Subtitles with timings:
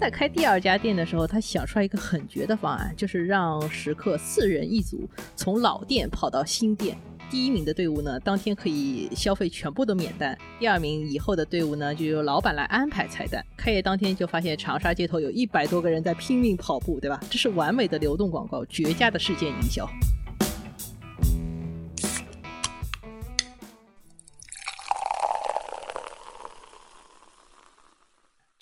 [0.00, 6.96] 在开第二家店的时候，他想出来一个很绝的方案，就是让食客四人一组从老店跑到新店。
[7.28, 13.44] 第一名的队伍呢，当天可以消费全部都免单；第二名以后的队伍呢，就由老板来安排菜单。
[13.56, 17.20] 开业当天就发现长沙街头有一百多个人在拼命跑步，对吧？
[17.28, 19.84] 这是完美的流动广告，绝佳的事件营销。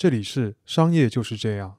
[0.06, 1.78] 这里是商业就是这样。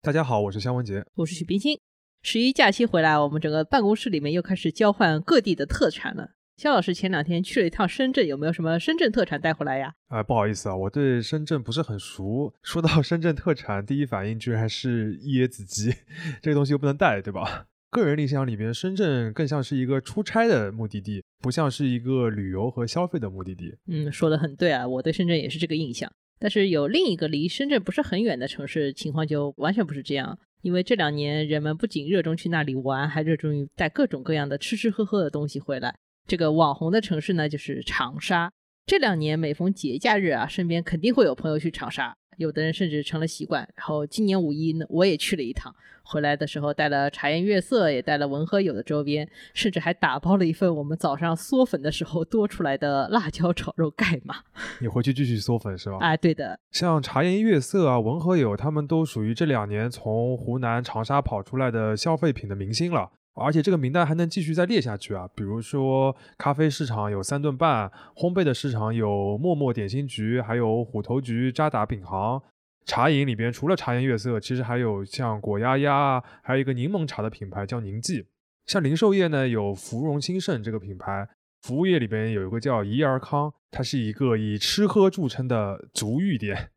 [0.00, 1.78] 大家好，我是肖文杰，我是许冰清。
[2.22, 6.30] 十一假期回来，我们整个办公室里面又开始交换各地的特产了。
[6.56, 9.92] 肖老师前两天去了一趟深圳，有没有什么深圳特产带回来呀？
[10.08, 12.50] 啊，不好意思啊，我对深圳不是很熟。
[12.62, 15.92] 说到深圳特产，第一反应居然是椰子鸡，
[16.40, 17.66] 这个东西又不能带，对吧？
[17.90, 23.76] 个人印象里边，深圳更像是一个出差的目的地，不像是一个旅游和消费的目的地。
[23.86, 26.10] 嗯，说的很对啊，我对深圳也是这个印象。
[26.38, 30.38] 但是有另一个离深圳不是很远的城市，情况就完全不是这样。
[30.62, 35.94] 因为这两年人们不仅热衷去那里玩，还热衷于带各种各样的吃吃喝喝的东西回来。
[36.26, 38.52] 这个网红的城市呢，就是长沙。
[38.84, 42.16] 这两年每逢节假日啊，身边肯定会有朋友去长沙。
[42.36, 54.36] 有的人甚至成了习惯，然后今年五一呢，我也去了一趟，回来的时候带了茶颜悦色，也带了文和友的周边，甚至还打包了一份我们早上嗦粉的时候多出来的辣椒炒肉盖嘛。
[54.80, 55.98] 你回去继续嗦粉是吧？
[56.00, 56.58] 哎，对的。
[56.70, 63.10] 像茶颜悦色啊、文和友，他们都属于这两年从湖南长沙跑出来的消费品的明星了。
[63.36, 72.42] 而且这个名单还能继续再列下去啊，比如说咖啡市场有三顿半，烘焙的市场有默默点心局，还有虎头局、渣打饼行。
[72.86, 78.24] 茶饮里边除了茶颜悦色，其实还有像果丫丫，还有一个柠檬茶的品牌叫宁记。
[78.66, 81.28] 像零售业呢，有芙蓉兴盛这个品牌，
[81.62, 86.70] 服务业里边有一个叫怡尔康，它是一个以吃喝著称的足浴店。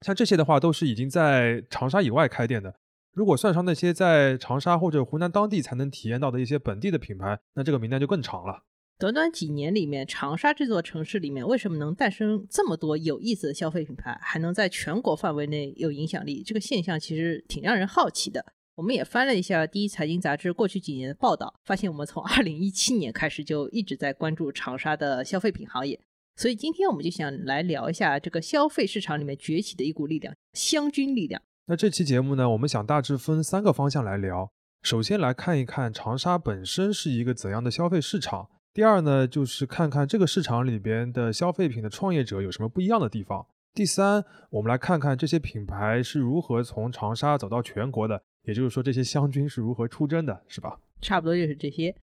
[0.00, 2.74] 像这些的话，都是已经在长沙以外开店的。
[3.16, 8.64] 如果算上那些在长沙或者湖南当地才能体验到的一些本地的品牌，那这个名单就更长了。
[8.98, 16.42] 短短几年里面，长沙这座城市里面为什么能诞生这么多有意思的消费品牌，还能在全国范围内有影响力？
[16.42, 18.44] 这个现象其实挺让人好奇的。
[18.74, 25.98] 我们也翻了一下《第一财经》杂志过去几年的报道，发现我们从2017年开始就一直在关注长沙的消费品行业。
[26.36, 31.40] 所以今天我们就想来聊一下这个消费市场里面崛起的一股力量——湘军力量。
[31.68, 34.52] 那这期节目呢，我们想大致分三个方向来聊。
[34.82, 38.48] 首先来看一看长沙本身是一个怎样的消费市场。
[38.72, 43.44] 第二呢，就是看看这个市场里边的消费品的创业者有什么不一样的地方。
[43.74, 50.78] 第三，我们来看看这些品牌是如何从长沙走到全国的，也就是说这些湘军是如何出征的，是吧？
[51.00, 51.96] 差不多就是这些。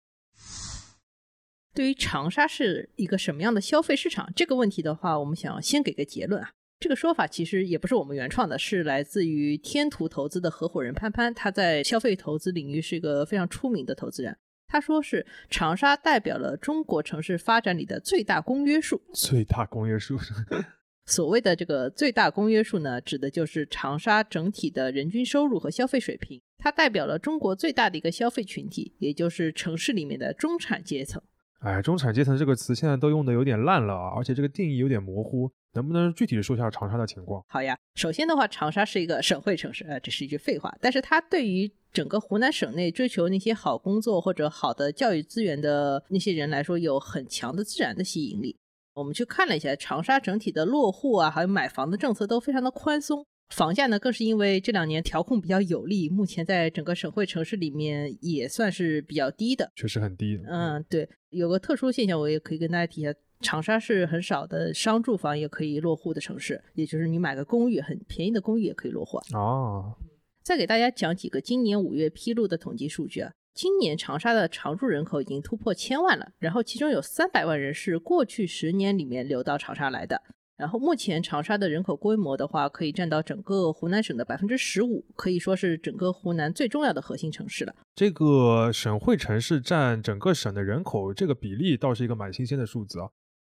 [1.75, 6.53] 对于长沙是一个什么样的消费市场这个问题的话，我们想先给个结论啊。
[6.81, 14.39] 这个说法其实也不是我们原创的，是来自于天图投资的合伙人潘潘，他在消费投资领域是一个非常出名的投资人。
[14.67, 19.03] 他说是长沙代表了中国城市发展里的最大公约数。
[19.13, 20.17] 最大公约数，
[21.05, 26.41] 所谓的这个最大公约数呢，指的就是长沙整体的人均收入和消费水平。
[26.57, 31.21] 它代表了中国最大的一个消费群体，也就是城市里面的中产阶层。
[31.61, 35.51] 哎，中产阶层这个词现在都用的有点烂了啊，而且这个定义有点模糊。
[35.73, 37.45] 能不能具体的说一下长沙的情况？
[37.49, 40.77] 好呀，首先的话，长沙是一个省会城市，呃，这是一句废话。
[40.81, 48.57] 但是它对于整个湖南省内追求那些好工作或者好的教育资源的那些人来说，有很强的自然的吸引力。
[48.95, 60.41] 我们去看了一下长沙整体的落户啊，还有买房的政策都非常的宽松，房价呢更是因为这两年调控比较有利，目前在整个省会城市里面也算是比较低的，确实很低。
[60.47, 63.15] 嗯，对，有个特殊现象，我也可以跟大家提一下。
[63.41, 69.97] 长沙是很少的商住房也可以落户的城市，也就是你买个公寓很便宜的公寓也可以落户哦。
[70.43, 80.21] 再给大家讲几个今年五月披露的统计数据啊，今年长沙的常住人口已经突破千万了，然后其中有三百万人是过去十年里面流到长沙来的。
[80.57, 87.75] 然后目前长沙的人口规模的话，可以占到整个湖南省的百分之十五，可以说是整个湖南最重要的核心城市了。
[87.95, 93.09] 这个省会城市占整个省的人口这个比例，倒是一个蛮新鲜的数字啊。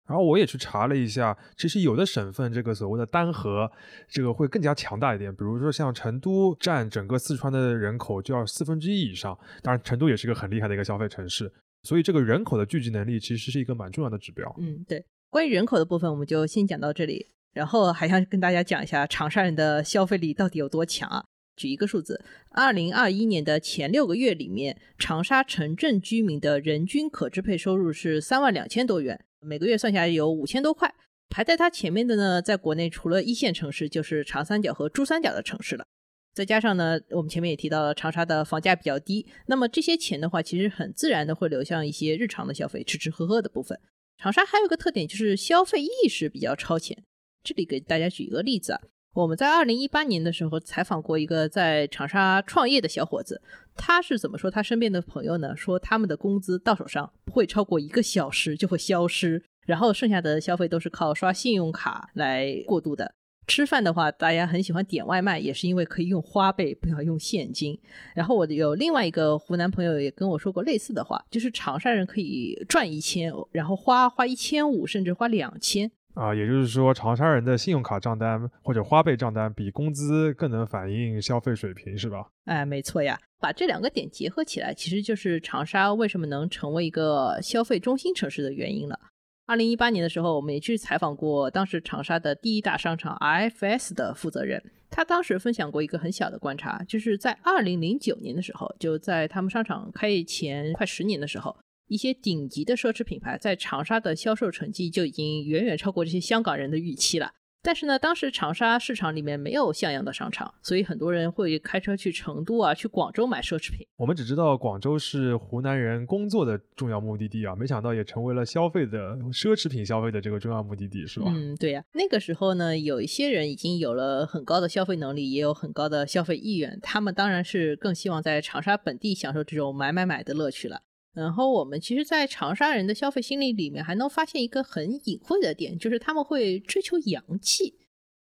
[0.08, 3.70] 然后我也去查了一下，其实有的省份这个所谓的单核，
[4.08, 5.30] 这个会更加强大一点。
[5.30, 11.52] 比如说像成都占整个四川的人口就要四分之一以上，当然成都也是一个很厉害的一个消费城市，
[11.82, 14.52] 所以这个人口的聚集能力其实是一个蛮重要的指标。
[14.58, 15.04] 嗯，对。
[15.30, 17.26] 关于人口的部分，我们就先讲到这里。
[17.54, 21.24] 然后还想跟大家讲一下长沙人的消费力到底有多强啊？
[21.56, 29.24] 举一个数字，二零二一年的前六个月里面，长沙城镇居民的人均可支配收入是三万两千多元。
[29.40, 30.94] 每个月算下来有五千多块，
[31.28, 35.86] 排在它前面的呢，在国内除了一线城市，就是长三角和珠三角的城市了。
[36.34, 43.78] 再加上呢，我们前面也提到了长沙的房价比较低，那么这些钱的话，其实很自然的会流向一些日常的消费，吃吃喝喝的部分。
[44.16, 47.04] 长沙还有个特点就是消费意识比较超前。
[47.42, 48.80] 这里给大家举一个例子啊，
[49.14, 53.40] 我们在二零一八年的时候采访过一个在长沙创业的小伙子，
[53.74, 55.56] 他是怎么说他身边的朋友呢？
[55.56, 63.12] 说他们的工资到手上不会超过一个小时就会消失，然后剩下的消费都是靠刷信用卡来过渡的。
[63.48, 67.76] 吃饭的话，大家很喜欢点外卖，也是因为可以用花呗，不要用现金。
[68.14, 76.34] 然后我有另外一个湖南朋友也跟我说过类似的话，就是长沙人可以赚一千，然后花花一千五，甚至花两千啊。
[76.34, 82.26] 也就是说，长沙人的信用卡账单或者花呗账单比工资更能反映消费水平，是吧？
[82.44, 83.18] 哎，没错呀。
[83.40, 88.98] 把这两个点结合起来，其实就是长沙为什么能成为一个消费中心城市的原因了。
[89.46, 101.56] 二零一八年的时候，我们也去采访过当时长沙的第一大商场 IFS 的负责人，他当时分享过一个很小的观察，就是在二零零九年的时候，就在他们商场开业前快十年的时候，
[101.88, 107.32] 一些顶级的奢侈品牌在长沙的销售成绩就已经远远超过这些香港人的预期了。
[107.60, 113.84] 但是呢，当时长沙市场里面没有像样的商场，所以很多人会开车去成都啊、去广州买奢侈品。
[113.96, 121.26] 我们只知道广州是湖南人工作的重要目的地啊，没想到也成为了消费的奢侈品消费的这个重要目的地，是吧？
[121.34, 121.84] 嗯，对呀。
[121.94, 130.82] 那个时候呢，有一些人已经有了很高的消费能力，也有很高的消费意愿，他们当然是更希望在长沙本地享受这种买买买的乐趣了。
[131.18, 137.74] 然后我们其实，在长沙人的消费心理里面，还能发现一个很隐晦的点，就是他们会追求洋气。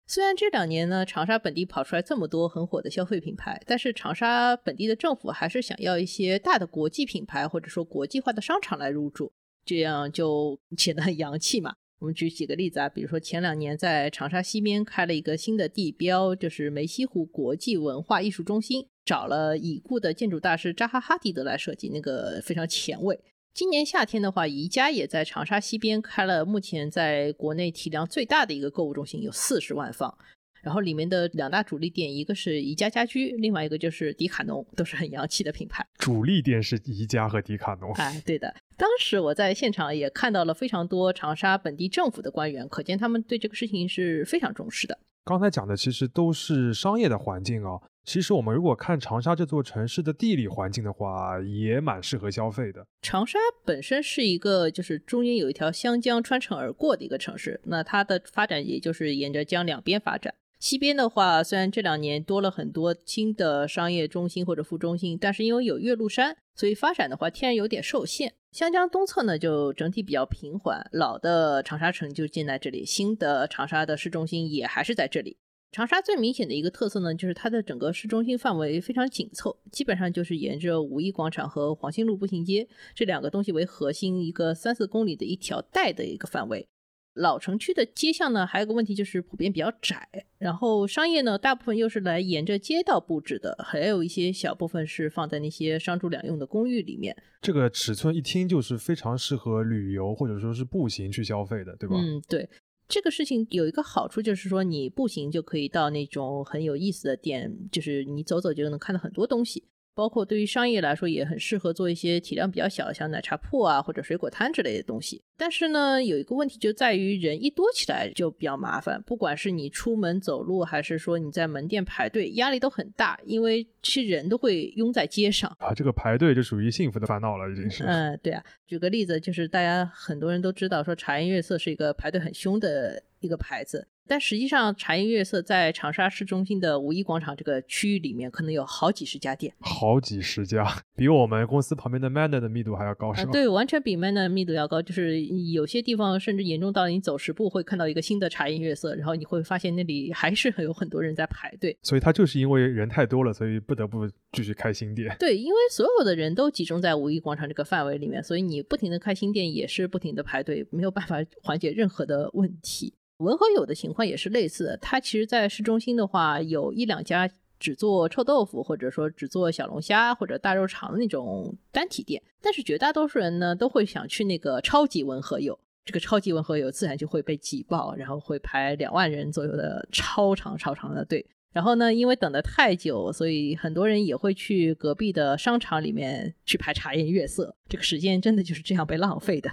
[0.07, 9.31] 虽然这两年呢，长沙本地跑出来这么多很火的消费品牌，但是长沙本地的政府还是想要一些大的国际品牌，或者说国际化的商场来入驻，
[9.63, 11.75] 这样就显得很洋气嘛。
[11.99, 18.87] 我们举几个例子啊，比如说前两年在长沙西边开了一个新的地标，就是梅溪湖国际文化艺术中心。
[19.09, 23.19] 找了已故的建筑大师扎哈·哈迪德来设计，那个非常前卫。
[23.55, 30.15] 今年夏天的话，宜家也在长沙西边开了目前在国内体量最大的一个购物中心，有四十万方。
[30.61, 35.83] 然后里面的两大主力店，一个是宜家家居，另外一个就是迪卡侬，都是很洋气的品牌。
[35.97, 37.91] 主力店是宜家和迪卡侬。
[37.93, 38.53] 哎，对的。
[38.77, 44.99] 当时我在现场也看到了非常多长沙本地政府的官员，可见他们对这个事情是非常重视的。
[45.25, 47.81] 刚才讲的其实都是商业的环境啊。
[48.09, 52.83] 其实我们如果看长沙这座城市的地理环境的话，也蛮适合消费的。
[53.03, 60.33] 长沙本身是一个就是中间有一条湘江穿城而过的一个城市，那它的发展也就是沿着江两边发展。
[60.57, 68.33] 西边的话，虽然这两年多了很多新的商业中心或者副中心，但是因为有岳麓山，所以发展的话天然有点受限。
[68.51, 75.37] 湘江东侧呢，就整体比较平缓，老的长沙城就建在这里，新的长沙的市中心也还是在这里。
[75.71, 86.67] 长沙最明显的一个特色呢，就是它的整个市中心范围非常紧凑，基本上就是沿着五一广场和黄兴路步行街这两个东西为核心，一个三四公里的一条带的一个范围。
[87.15, 90.07] 老城区的街巷呢，还有个问题就是普遍比较窄，
[90.37, 97.15] 然后商业呢，大部分又是来沿着街道布置的，还有一些小部分是放在那些商住两用的公寓里面。
[97.41, 101.95] 这个尺寸一听就是非常适合旅游或者说是步行去消费的，对吧？
[101.97, 102.47] 嗯，对。
[102.89, 109.63] 这个事情有一个好处，就是说你步行就可以到那种很有意思的店，就是你走走就能看到很多东西。
[109.93, 115.21] 包括对于商业来说也很适合做一些体量比较小，像奶茶铺啊或者水果摊之类的东西。
[115.37, 125.73] 但是呢，有一个问题就在于人一多起来就比较麻烦，不管是你出门走路，还是说你在门店排队，压力都很大，因为其实人都会拥在街上啊。
[125.73, 127.83] 这个排队就属于幸福的烦恼了，已经是。
[127.83, 128.43] 嗯，对啊。
[128.67, 133.87] 举个例子，就是大家很多人都知道，说茶颜悦色是一个排队很凶的一个牌子。
[134.09, 143.31] 但实际上，茶颜悦色在长沙市中心的五一广场这个区域里面，可能有好几十家店，好几十家，比我们公司旁边的 Manner 的密度还要高，是吧？
[143.31, 144.81] 对，完全比 Manner 密度要高。
[144.81, 145.21] 就是
[145.53, 151.77] 有些地方甚至严重到你走十步会看到一个新的茶颜悦色，然后你会发现那里还是很有很多人在排队。
[151.83, 155.15] 所以它就是因为人太多了，所以不得不继续开新店。
[155.19, 162.95] 对，因为所有的人都集中在五一广场这个范围里面，所以你不停的开新店也是不停的排队，没有办法缓解任何的问题。
[163.19, 181.25] 文和友的情况也是类似的，它其实，在市中心的话，有一两家只做臭豆腐，或者说只做小龙虾或者大肉肠的那种单体店，但是绝大多数人呢，都会想去那个超级文和友，这个超级文和友自然就会被挤爆，然后会排两万人左右的超长超长的队。
[181.51, 189.51] 然后呢，因为等得太久，所以很多人也会去隔壁的商场里面去排茶颜悦色，这个时间真的就是这样被浪费的。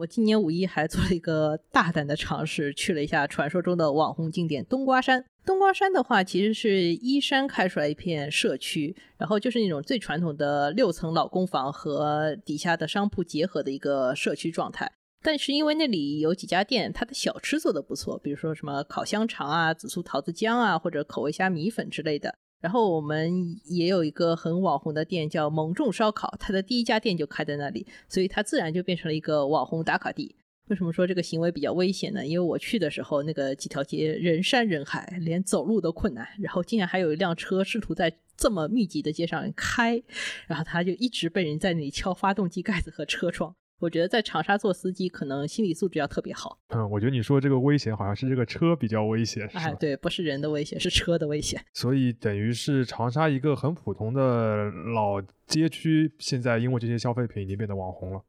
[0.00, 5.22] 我今年五一还做了一个大胆的尝试，去了一下传说中的网红景点冬瓜山。
[5.44, 14.90] 冬瓜山的话，其实是依山开出来一片社区，然后就是那种最传统的六层老公房和底下的商铺结合的一个社区状态。
[15.22, 22.34] 但是因为那里有几家店，它的小吃做的不错，比如说什么烤香肠啊、紫苏桃子姜啊，或者口味虾米粉之类的。
[22.60, 30.36] 然后我们也有一个很网红的店叫蒙众烧烤，它的第一家店就开在那里，所以它自然就变成了一个网红打卡地。
[30.68, 32.24] 为什么说这个行为比较危险呢？
[32.24, 40.00] 因为我去的时候，那个几条街人山人海，连走路都困难，然后竟然还有一辆车试图在这么密集的街上开，
[40.46, 43.52] 然后他就一直被人在那里敲发动机盖子和车窗。
[43.80, 46.58] 我觉得在长沙做司机，可能心理素质要特别好。
[46.68, 51.60] 嗯，我觉得你说这个危险好像是这个车比较危险，哎，对，不是人的危险，是车的危险。
[51.72, 58.22] 所以等于是长沙一个很普通的老街区，现在因为这些消费品已经变得网红了。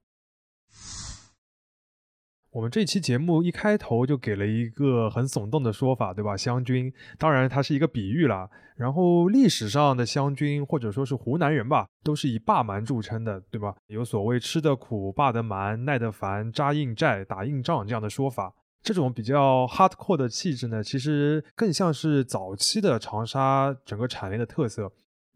[2.52, 6.36] 我们这期节目一开头就给了一个很耸动的说法，对吧？
[6.36, 8.50] 湘军，当然它是一个比喻啦。
[8.76, 13.74] 然后历史上的湘军或者说是湖南人吧，都是以霸蛮著称的，对吧？
[13.88, 18.54] 有所谓吃得苦、霸得蛮、耐得烦、扎硬寨、打硬仗这样的说法。
[18.84, 24.92] 这种比较 hardcore 的气质呢，其实更像是早期的长沙整个产业的特色。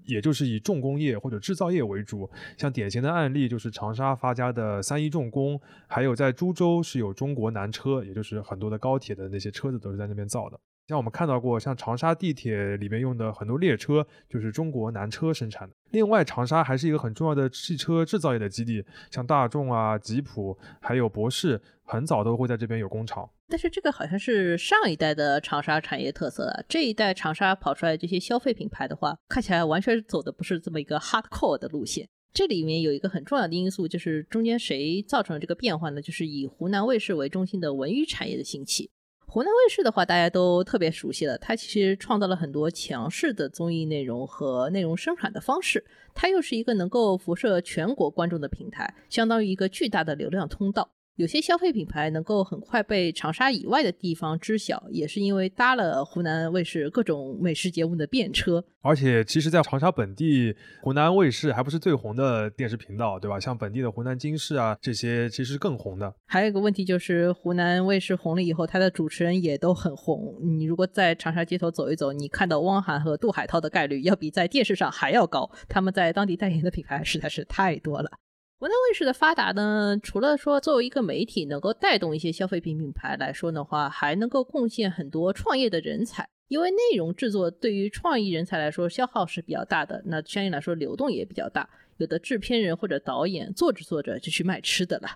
[0.05, 10.59] 也就是以重工业或者制造业为主，像典型的案例就是长沙发家的三一重工，还有在株洲是有中国南车，也就是很多的高铁的那些车子都是在那边造的。
[10.87, 15.75] 像我们看到过，像长沙地铁里面用的很多列车就是中国南车生产的。
[15.89, 23.27] 另外，长沙还是一个很重要的汽车制造业的基地，像大众啊、吉普还有博世，很早都会在这边有工厂。
[23.47, 32.07] 但是这个好像是上一代的长沙产业特色啊，这一代长沙跑出来这些消费品牌的话，看起来完全走的不是这么一个 hardcore 的路线。
[32.31, 36.01] 这里面有一个很重要的因素，就是中间谁造成了这个变化呢？
[36.01, 38.91] 就是以湖南卫视为中心的文娱产业的兴起。
[39.35, 50.89] 湖南卫视的话，大家都特别熟悉了，它其实创造了很多强势的综艺内容和内容生产的方式，它又是一个能够辐射全国观众的平台，相当于一个巨大的流量通道。
[51.15, 58.61] 有些消费品牌能够很快被长沙以外的地方知晓，也是因为搭了湖南卫视各种美食节目的便车。
[58.81, 63.39] 而且，其实，在长沙本地，湖南卫视还不是最红的电视频道，对吧？
[63.39, 66.13] 像本地的湖南经视啊，这些其实更红的。
[66.25, 70.35] 还有一个问题就是，湖南卫视红了以后，它的主持人也都很红。
[70.43, 75.49] 你如果在长沙街头走一走，你看到汪涵和杜海涛的概率要比在电视上还要高。
[75.69, 78.11] 他们在当地代言的品牌实在是太多了。
[78.57, 86.25] 湖南卫视的发达呢，除了说作为一个媒体能够带动一些消费品品牌来说的话，还能够贡献很多创业的人才。
[86.47, 91.69] 因为内容制作对于创意人才来说消耗是比较大的，那相应来说流动也比较大。
[91.97, 95.09] 有的制片人或者导演做着做着就去卖吃的了，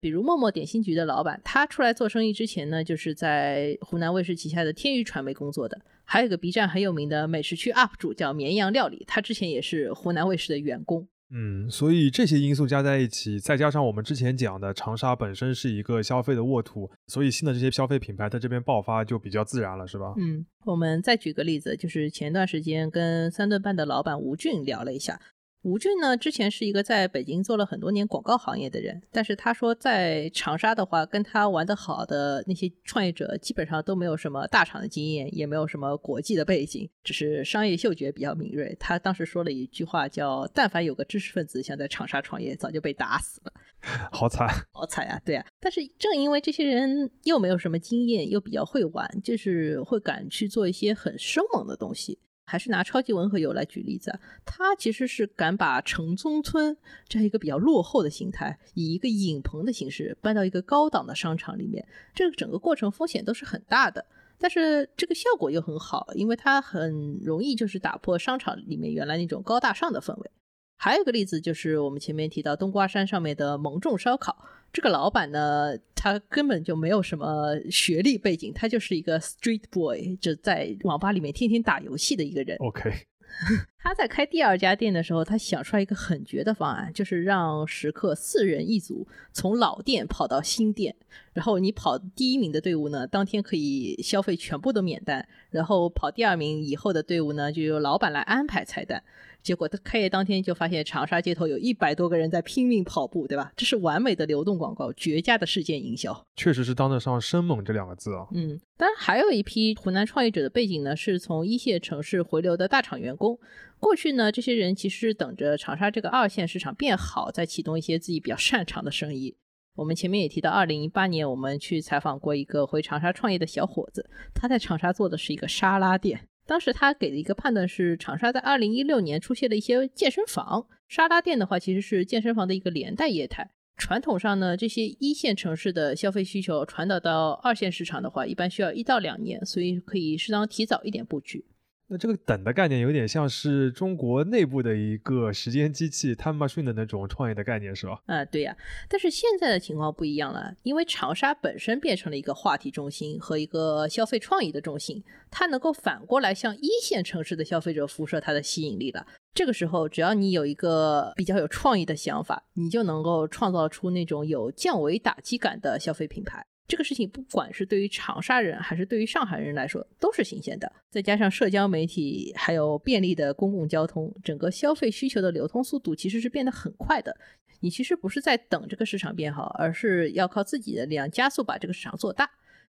[0.00, 5.78] 比如默默点心局的老板，他出来做生意之前呢，就是在湖南卫视旗下的天娱传媒工作的。
[6.04, 11.06] 还有个 B 站很有名的美食区 UP 主叫绵阳料理，他之前也是湖南卫视的员工。
[11.30, 20.14] 嗯，所以这些因素加在一起，再加上我们之前讲的长沙本身是一个消费的沃土，所以新的这些消费品牌在这边爆发就比较自然了，是吧？
[20.18, 25.20] 嗯，我们再举个例子，就是前段时间跟三顿半的老板吴俊聊了一下。
[25.66, 38.76] 吴俊呢，之前是一个在北京做了很多年广告行业的人，但是他说在长沙的话，跟他玩得好的那些创业者基本上都没有什么大厂的经验，也没有什么国际的背景，只是商业嗅觉比较敏锐。
[38.78, 43.52] 他当时说了一句话，叫“但凡有个知识分子想在长沙创业，早就被打死了
[44.12, 45.20] ”。好惨， 好惨啊！
[45.24, 52.20] 对啊，但是正因为这些人又没有什么经验，又比较会玩，就是会敢去做一些很生猛的东西。
[52.46, 56.76] 还是拿超级文和友来举例子，他其实是敢把城中村
[57.08, 64.06] 这样一个比较落后的形态，以一个影棚的形式搬到一个高档的商场里面，这个整个过程风险都是很大的，
[64.38, 70.30] 但是这个效果又很好，因为它很容易就是打破商场里面原来那种高大上的氛围。
[70.78, 74.36] 还有一个例子就是我们前面提到冬瓜山上面的蒙众烧烤，
[74.76, 82.58] 这个老板呢，他根本就没有什么学历背景，他就是一个 street boy，就在网吧里面天天打游戏的一个人。
[82.58, 82.92] OK，
[83.80, 90.94] 他在开第二家店的时候，他想出来一个很绝的方案，就是让食客四人一组从老店跑到新店，
[91.32, 99.02] 然后你跑第一名的队伍呢，当天可以消费全部都免单，然后跑第二名以后的队伍呢，就由老板来安排菜单。
[99.46, 103.52] 结果他开业当天就发现长沙街头有一百多个人在拼命跑步，对吧？
[103.56, 108.26] 这是完美的流动广告，绝佳的事件营销，确实是当得上生猛这两个字啊。
[108.32, 113.38] 嗯，当然还有一批湖南创业者的背景呢，是从一线城市回流的大厂员工。
[113.78, 119.36] 过去呢，这些人其实是等着长沙这个二线市场变好，再启动一些自己比较擅长的生意。
[119.76, 126.26] 我们前面也提到，二零一八年我们去采访过一个回长沙创业的小伙子，他在长沙做的是一个沙拉店。
[126.46, 133.50] 当时他给的一个判断是，长沙在二零一六年出现了一些健身房，沙拉店的话其实是健身房的一个连带业态。
[133.76, 141.44] 传统上呢，这些一线城市的消费需求传导到二线市场的话，一般需要一到两年，所以可以适当提早一点布局。
[141.88, 148.00] 那这个等的概念有点像是中国内部的一个时间机器 time machine 的那种创业的概念，是吧？
[148.06, 148.56] 啊，对呀。
[148.88, 159.06] 但是现在的情况不一样了，因为长沙本身变成了一个话题中心和一个消费创意的中心，它能够反过来向一线城市的消费者辐射它的吸引力了。
[159.32, 166.44] 这个时候，只要你有一个比较有创意的想法，你就能够创造出那种有降维打击感的消费品牌。
[166.68, 177.16] 这个事情不管是对于长沙人还是对于上海人来说都是新鲜的，再加上社交媒体还有便利的公共交通，整个消费需求的流通速度其实是变得很快的。
[177.60, 182.30] 你其实不是在等这个市场变好，而是要靠自己的力量加速把这个市场做大。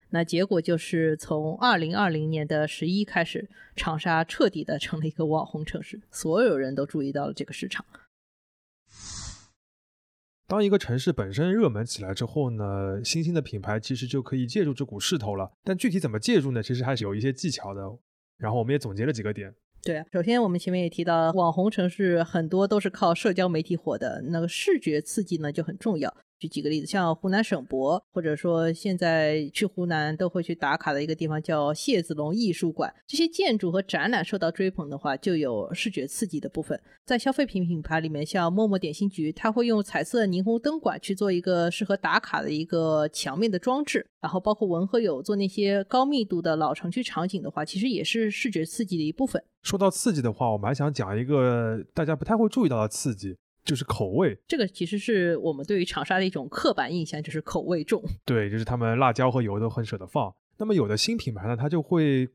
[0.10, 7.86] 那结果就是从二零二零年的十一开始，长沙彻底的成了一个网红城市，所有人都注意到了这个市场。
[10.48, 15.52] 当一个城市本身热门起来之后呢，新兴的品牌其实就可以借助这股势头了。
[15.62, 16.64] 但具体怎么借助呢？
[16.64, 17.82] 其实还是有一些技巧的。
[18.38, 19.54] 然后我们也总结了几个点。
[19.84, 26.16] 对，首先我们前面也提到，网红城市很多都是靠社交媒体火的，那个视觉刺激呢就很重要。
[26.40, 32.94] 举几个例子，像湖南省博，或者说现在去湖南都会去打卡的一个地方叫谢子龙艺术馆。
[33.08, 36.80] 这些建筑和展览受到追捧的话，就有视觉刺激的部分。
[37.06, 44.06] 在消费品品牌里面，像陌陌点心局，它会用彩色霓虹灯管去做一个适合打卡的一个墙面的装置。
[44.20, 49.42] 然后包括文和友做那些高密度的老城区场景的话，其实也是视觉刺激的一部分。
[49.62, 53.38] 说到刺激的话，我们还想讲一个大家不太会注意到的刺激。
[53.68, 58.02] 就是口味，这个其实是我们对于长沙的一种刻板印象，就是口味重。
[58.24, 60.34] 对，就是他们辣椒和油都很舍得放。
[60.58, 62.30] 那么有的新品牌呢，它就会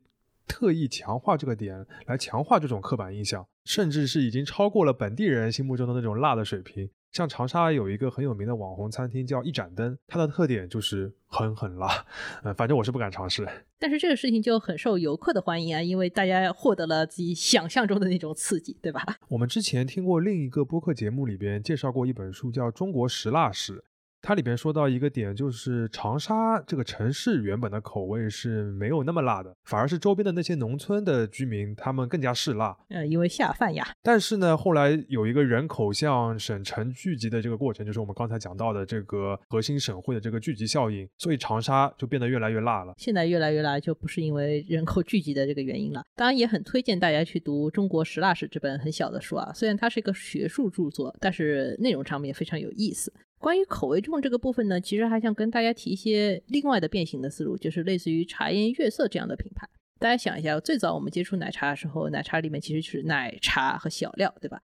[0.46, 6.90] 特意强化这个点，来强化这种刻板印象，甚至是已经超过了本地人心目中的那种辣的水平。
[7.12, 12.04] 像长沙有一个很有名的网红餐厅叫一盏灯，它的特点就是狠狠辣，
[12.42, 13.46] 呃，反正我是不敢尝试。
[13.78, 19.04] 但是这个事情就很受游客的欢迎啊，因为大家获得了自己想象中的那种刺激，对吧？
[19.28, 23.74] 我们之前听过另一个播客节目里边介绍过一本书，叫《中国食辣史》。
[24.22, 32.76] 它里边说到一个点，就是长沙这个城市原本的口味是没有那么辣的，反而是周边的那些农村的居民他们更加嗜辣。
[32.88, 33.84] 嗯，因为下饭呀。
[34.00, 42.94] 但是呢，后来有一个人口向省城聚集的这个过程，就是我们刚才讲到的这个核心省会的这个聚集效应，所以长沙就变得越来越辣了。
[42.98, 46.02] 现在越来越辣，就不是因为人口聚集的这个原因了。
[46.14, 53.12] 当然，也很推荐大家去读《中国食辣史》这本很小的书啊，虽然它是一个学术著作，但是内容上面非常有意思。
[53.42, 59.68] 关于口味重这个部分呢，其实还想跟大家提一些另外的变形的思路，就是类似于茶颜悦色这样的品牌。
[59.98, 64.60] 大家想一下，最早我们接触奶茶的时候，奶茶里面其实就是奶茶和小料，对吧？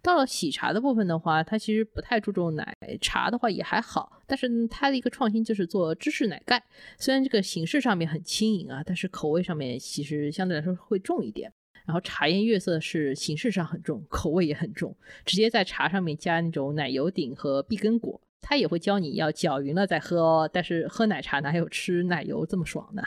[0.00, 6.62] 到了喜茶的部分的话，它其实不太注重奶茶的话也还好，但是它的一个创新就是做芝士奶盖。
[6.98, 11.52] 虽然这个形式上面很轻盈啊，但是口味上面其实相对来说会重一点。
[11.90, 20.48] 然后茶颜悦色是形式上很重，口味也很重，直接在茶上面加那种奶油顶和碧根果，他也会教你要搅匀了再喝哦。
[20.52, 23.02] 但是喝奶茶哪有吃奶油这么爽呢？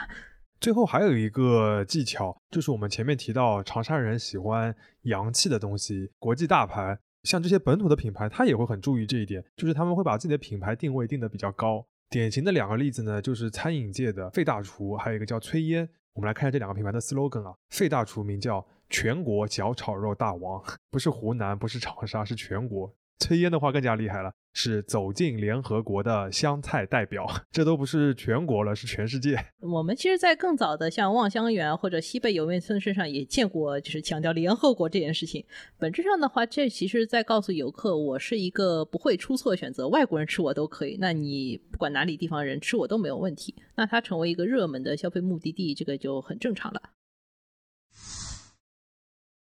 [0.60, 11.86] 最后还有一个技巧，就是我们前面提到长沙人喜欢洋气的东西，国际大牌，像这些本土的品牌，他也会很注意这一点，就是他们会把自己的品牌定位定得比较高。
[12.10, 15.88] 典型的两个例子呢，就是餐饮界的费大厨，还有一个叫炊烟。
[16.12, 18.64] 我们来看一下这两个品牌的 slogan 啊，费大厨名叫。
[18.94, 22.94] 全国小炒肉大王，不是湖南，不是长沙，是全国。
[23.18, 29.36] 炊烟的话更加厉害了，是走进联合国的湘菜代表，这都不是全国了，是全世界。
[29.58, 35.44] 我们其实，在更早的像望湘园或者西北莜面村身上也见过，就是强调联合国这件事情。
[35.76, 40.98] 本质上的话，这其实在告诉游客，我是一个不会出错选择，外国人吃我都可以。
[41.00, 43.56] 那你不管哪里地方人吃我都没有问题。
[43.74, 46.80] 那它成为一个热门的消费目的地，这个就很正常了。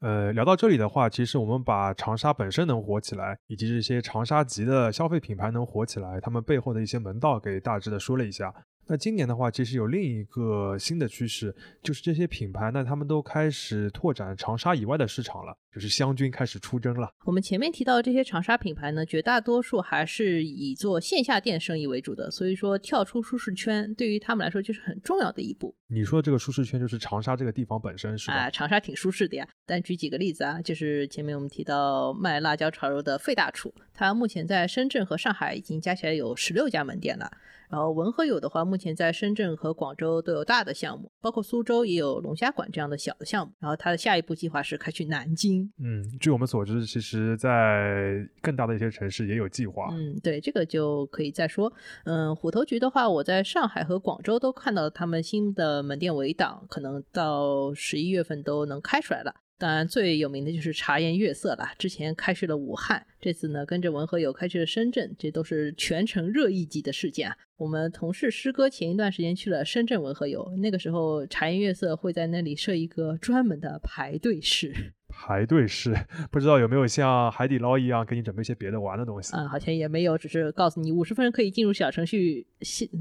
[0.01, 8.53] 呃，聊到这里的话，其实我们把长沙本身能火起来，以及这些长沙籍的消费品牌能火起来，他们背后的一些门道给大致的说了一下。
[8.88, 15.55] 那今年的话，其实有另一个新的趋势，就是这些品牌呢，他们都开始拓展长沙以外的市场了。
[15.73, 17.10] 就是湘军开始出征了。
[17.25, 25.75] 我们前面提到这些长沙品牌呢，绝大多数还是以做线下店生意为主的，所以说跳出舒适圈对于他们来说就是很重要的一步。
[25.88, 28.34] 你说这个舒适圈就是长沙这个地方本身是吧？
[28.34, 29.47] 啊，长沙挺舒适的呀。
[29.65, 37.32] 但举几个例子啊，就是前面我们提到卖辣椒炒肉的费大厨，他目前在深圳和上海已经加起来有十六家门店了。
[37.69, 43.53] 然后文和友的话，目前在深圳和广州都有大的项目，包括苏州也有龙虾馆这样的小的项目。
[43.60, 45.59] 然后他的下一步计划是开去南京。
[45.78, 49.89] 嗯，据我们所知，其实在更大的一些城市也有计划。
[49.93, 51.72] 嗯，对，这个就可以再说。
[52.04, 59.34] 嗯，虎头局的话，我在上海和广州都看到他们新的门店围挡，可能到十一月份都能开出来了。
[59.58, 61.67] 当然，最有名的就是茶颜悦色了。
[61.78, 67.36] 之前开去了武汉，这次呢跟着文和友开去了深圳，这都是全城热议级的事件啊。
[67.58, 74.93] 我们同事师哥前一段时间去了深圳文和友，那个时候茶颜悦色会在那里设一个专门的排队室。
[75.21, 75.93] 排队式，
[76.32, 79.36] 不知道有没有像海底捞一样给你准备一些别的玩的东西？
[79.36, 82.47] 啊，好像也没有，只是告诉你五十分可以进入小程序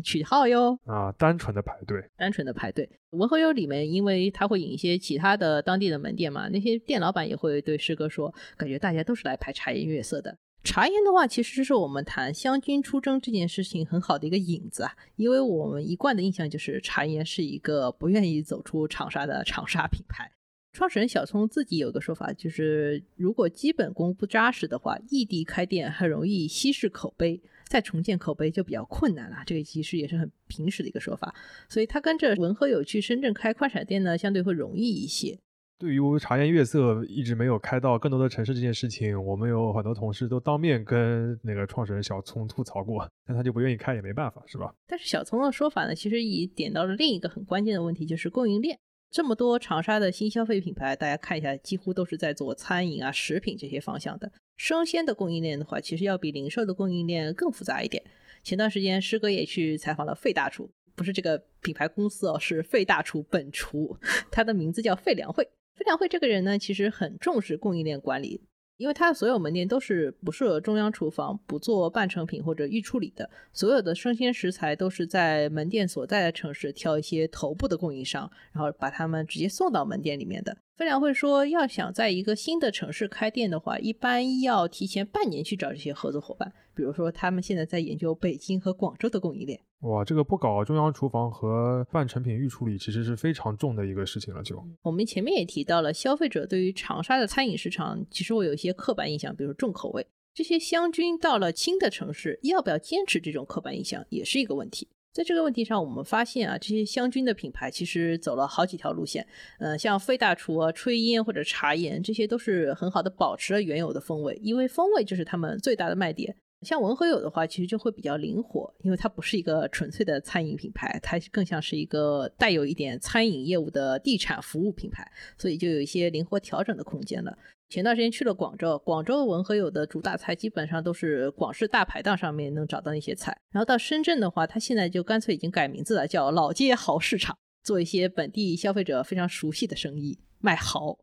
[0.02, 0.76] 取号哟。
[0.84, 2.90] 啊，单纯的排队，单纯的排队。
[3.10, 10.36] 文和友里面，因为他会引一些其他的当地的门店嘛，那些店老板也会对师哥说，感觉大家都是来排茶颜悦色的。
[10.64, 20.30] 茶颜的话，其实是我们谈湘军出征这件事情很好的一个引子啊，因为我们一贯的印象就是茶颜是一个不愿意走出长沙的长沙品牌。
[20.72, 29.38] 创始人小聪自己有个说法，就是如果基本功不扎实的话，异地开店很容易稀释口碑，再重建口碑就比较困难了。
[29.44, 31.34] 这个其实也是很平时的一个说法。
[31.68, 35.38] 所以他跟着文和友去深圳开快闪店呢，相对会容易一些。
[35.78, 44.74] 对于茶颜悦色一直没有开到更多的城市这件事情，我们有很多同事都当面跟那个创始人小聪吐槽过，但他就不愿意开也没办法，是吧？
[44.88, 48.78] 但是小聪的说法呢，其实也点到了另一个很关键的问题，就是供应链。
[49.10, 54.30] 这么多长沙的新消费品牌，大家看一下，几乎都是在做餐饮啊、食品这些方向的。
[54.56, 58.02] 生鲜的供应链的话，其实要比零售的供应链更复杂一点。
[58.42, 63.96] 前段时间师哥也去采访了费大厨，不是这个品牌公司哦，是费大厨本厨，
[64.30, 65.44] 他的名字叫费良慧。
[65.74, 68.42] 费良慧这个人呢，其实很重视供应链管理。
[68.78, 80.56] 因为它的所有门店都是不设中央厨房、不做半成品或者预处理的，所有的生鲜食材都是在门店所在的城市挑一些头部的供应商，然后把他们直接送到门店里面的。
[80.78, 86.52] 分良会说，要想在一个新的城市开店的话，一般要提前半年去找这些合作伙伴。
[86.72, 89.60] 比如说，他们现在在研究北京和广州的供应链。
[89.80, 94.40] 哇，这个不搞中央厨房和半成品预处理，其实是非常重的一个事情了。
[94.40, 100.06] 就我们前面也提到了，消费者对于长沙的餐饮市场，其实会有一些刻板印象，比如重口味。
[100.32, 104.86] 这些湘军到了新的城市，要不要坚持这种刻板印象，也是一个问题。
[105.18, 109.26] 在这个问题上，我们发现啊，这些湘军的品牌其实走了好几条路线。
[109.58, 116.36] 嗯，像费大厨啊、炊烟或者茶颜，这些都是很好的保持了原有的风味，因为风味就是他们最大的卖点。
[116.64, 125.04] 像文和友的话，其实就会比较灵活，因为它不是一个纯粹的餐饮品牌，它更像是一个带有一点餐饮业务的地产服务品牌，
[125.36, 127.36] 所以就有一些灵活调整的空间了。
[127.68, 133.38] 前段时间去了广州，广州文和友的主打菜基本上都是广式大排档上面能找到那些菜。
[133.50, 140.98] 然后到深圳的话，他现在就干脆已经改名字了，叫老街蚝市场，做一些本地消费者非常熟悉的生意，卖蚝。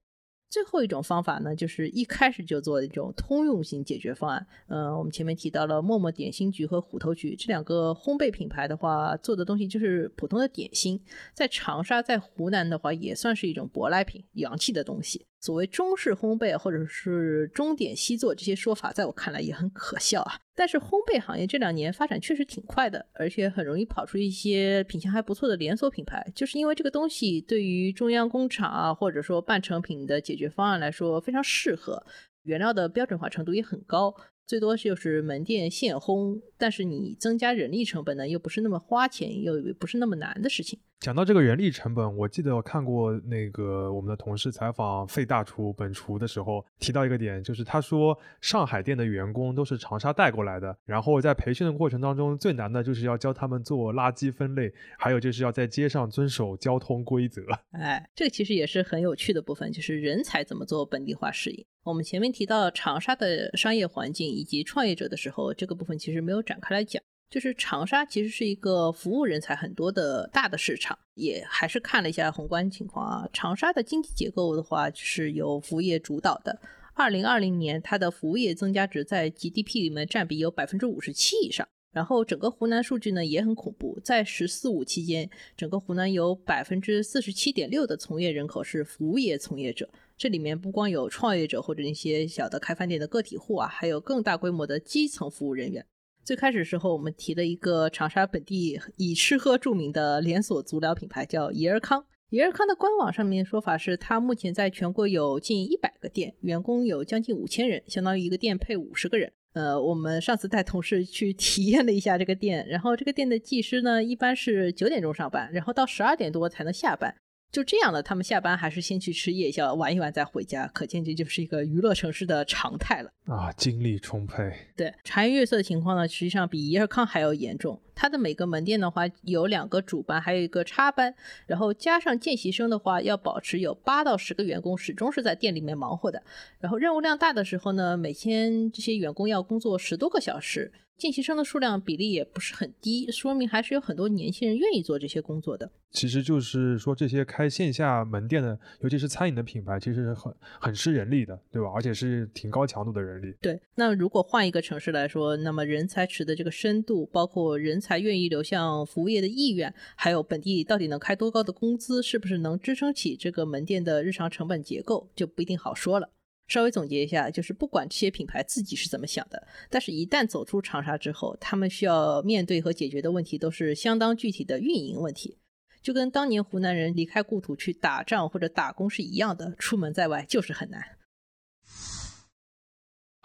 [0.50, 4.48] 最后一种方法呢，就是一开始就做一种通用型解决方案。
[4.68, 11.02] 嗯，我们前面提到了默默点心局和虎头局这两个烘焙品牌的话，做的东西就是普通的点心，
[11.34, 15.26] 在长沙、在湖南的话，也算是一种舶来品、洋气的东西。
[15.42, 20.40] 所谓中式烘焙或者是中点西做这些说法，在我看来也很可笑啊。
[20.56, 32.06] 但是烘焙行业这两年发展确实挺快的，而且很容易跑出一些品相还不错的连锁品牌，就是因为这个东西对于中央工厂啊，或者说半成品的解决方案来说非常适合，
[32.44, 34.16] 原料的标准化程度也很高。
[34.48, 40.80] 最多就是门店现烘，但是你增加人力成本呢，又不是那么花钱，又不是那么难的事情。
[41.00, 57.44] 讲到这个人力成本，我记得我看过那个我们的同事采访费大厨本厨的时候，提到一个点，就是他说上海店的员工都是长沙带过来的，然后在培训的过程当中，最难的就是要教他们做垃圾分类，还有就是要在街上遵守交通规则。
[57.72, 61.64] 哎，这个其实也是很有趣的部分，就是人才怎么做本地化适应。
[61.84, 67.04] 我们前面提到长沙的商业环境以及创业者的时候，这个部分其实没有展开来讲。
[67.36, 73.30] 就是长沙其实是一个服务人才很多的大的市场，也还是看了一下宏观情况啊。
[73.34, 76.58] 长沙的经济结构的话，是由服务业主导的。
[76.94, 81.68] 二零二零年，它的服务业增加值在 GDP 里面占比有百分之五十七以上。
[81.92, 89.90] 然后整个湖南数据呢也很恐怖，在“十四五”期间，整个湖南有百分之四十七点六的从业人口是服务业从业者。
[90.18, 95.86] 这里面不光有创业者或者那些小的开饭店的个体户啊，还有更大规模的基层服务人员。
[96.26, 102.04] 最开始时候，我们提了一个长沙本地以吃喝著名的连锁足疗品牌，叫怡尔康。
[102.32, 109.32] 怡尔康的官网上面说法是，它目前在全国有近一百个店，员工有将近五千人，相当于一个店配五十个人。
[109.54, 117.14] 呃，我们上次带同事去 体验了一下这个店，然后这个店的技师呢，一般是九点钟上班，然后到十二点多才能下班。
[117.56, 123.50] 就这样了，他们下班还是先去吃夜宵，玩一玩再回家，可见这就是一个娱乐城市的常态了啊！
[123.54, 124.52] 精力充沛。
[124.76, 127.82] 对，茶颜悦色的情况呢，实际上比怡尔康还要严重。
[127.96, 131.16] 它的每个门店的话，有两个主班，还有一个插班，
[131.48, 136.22] 然后加上见习生的话，要保持有八到十个员工始终是在店里面忙活的。
[136.60, 140.72] 然后任务量大的时候呢，每天这些员工要工作十多个小时。
[140.98, 145.70] 见习生的数量比例也不是很低，说明还是有很多年轻人愿意做这些工作的。
[145.92, 151.70] 其实就是说，这些开线下门店的，尤其是餐饮的品牌，其实很很吃人力的，对吧？
[151.76, 153.36] 而且是挺高强度的人力。
[153.42, 166.10] 对，那如果换一个城市来说，那么人才池的这个深度，包括人才愿意流向服务业的意愿，还有本地到底能开多高的工资，是不是能支撑起这个门店的日常成本结构，就不一定好说了。
[166.48, 175.38] 稍微总结一下，就是不管这些品牌自己是怎么想的，但是一旦走出长沙之后，他们需要面对和解决的问题都是相当具体的运营问题，
[175.82, 180.84] 就跟当年湖南人离开故土去打仗或者打工是一样的，出门在外就是很难。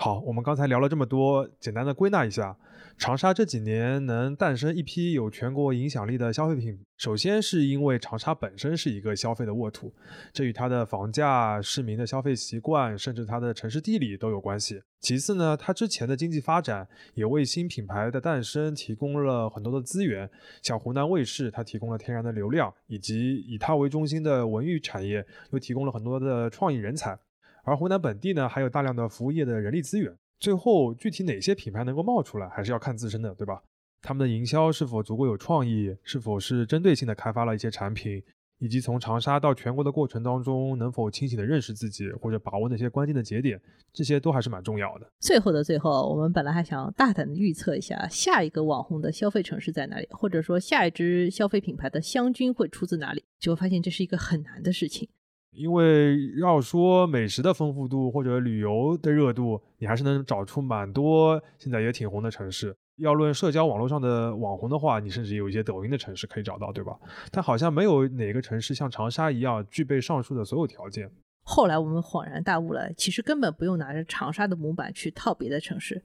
[0.02, 2.56] 好，我们刚才聊了这么多，简单的归纳一下，
[2.96, 9.92] 长沙这几年能诞生一批有全国影响力的消费品，首先是因为长沙本身是一个消费的沃土，
[10.32, 14.80] 这与它的房价、市民的消费习惯，甚至它的城市地理都有关系。
[15.00, 20.30] 其次呢，它之前的经济发展也为新品牌的诞生提供了很多的资源，
[20.62, 27.18] 像湖南卫视，它提供了天然的流量，以及以它为中心的文娱产业又提供了很多的创意人才。
[27.64, 30.14] 而湖南本地呢，还有大量的服务业的人力资源。
[30.38, 33.62] 最后，具体哪些品牌能够冒出来，还是要看自身的，对吧？
[34.00, 38.22] 他们的营销是否足够有创意，是否是针对性的开发了一些产品，
[38.58, 43.60] 以及从长沙到全国的过程当中，能否清醒的认识自己，或者把握那些关键的节点，
[43.92, 45.06] 这些都还是蛮重要的。
[45.20, 55.06] 最后的最后，我们本来还想大胆的预测一下下一个网红的消费城市在哪里，或者说下一支消费品牌的香薰会出自哪里，结果发现这是一个很难的事情。
[55.52, 62.74] 因为要说美食的丰富度或者旅游的热度，你还是能找出蛮多现在也挺红的城市。
[62.98, 66.92] 要论社交网络上的网红的话，你甚至有一些抖音的城市可以找到，对吧？
[67.30, 71.10] 但好像没有哪个城市像长沙一样具备上述的所有条件。
[71.42, 76.02] 后来我们恍然大悟了，其实根本不用拿着长沙的模板去套别的城市。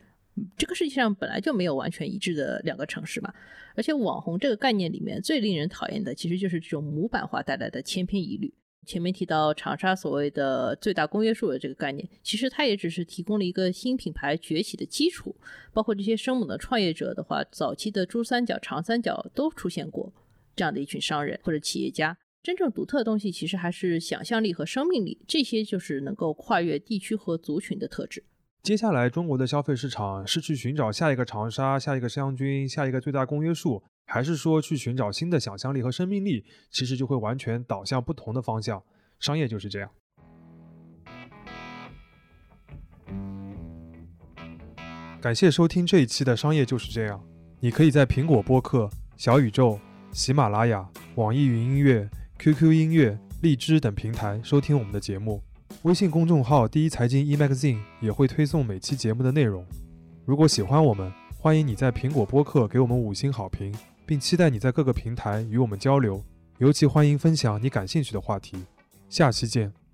[0.58, 3.34] 这个世界上本来就没有完全一致的两个城市嘛。
[3.76, 8.54] 而且网红这个概念里面最令人讨厌的，其实就是这种模板化带来的千篇一律。
[8.86, 15.36] 前面提到长沙所谓的最大公约数的这个概念，其实它也只是提供了一个新品牌崛起的基础。
[15.74, 20.14] 包括这些生猛的创业者的话，早期的珠三角、长三角都出现过
[20.56, 22.18] 这样的一群商人或者企业家。
[22.42, 28.24] 真正独特的东西，其实还是想象力和生命力，这些就是能够跨越地区和族群的特质。
[28.62, 33.84] 接下来，中国的消费市场是去寻找下一个长沙、下一个香君、下一个最大公约数。
[34.06, 38.82] 还是说去寻找新的想象力和生命力，其实就会完全导向不同的方向。
[39.20, 39.90] 商业就是这样。
[45.20, 47.20] 感谢收听这一期的《商业就是这样》。
[47.60, 48.88] 你可以在苹果播客、
[49.18, 49.80] 小宇宙、
[50.12, 55.42] 喜马拉雅、网易云音乐、QQ 音乐、荔枝等平台收听我们的节目。
[55.82, 59.66] 微信公众号“第一财经 eMagazine” 也会推送每期节目的内容。
[60.26, 63.74] 如果喜欢我们，欢迎你在苹果播客给我们五星好评。
[64.06, 66.24] 并期待你在各个平台与我们交流，
[66.60, 68.64] 尤其欢迎分享你感兴趣的话题。
[69.10, 69.85] 下期见。